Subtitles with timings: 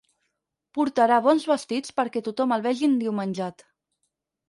[0.77, 3.69] Portarà bons vestits perquè tothom el vegi endiumenjat.